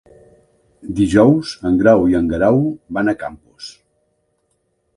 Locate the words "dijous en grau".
0.99-2.01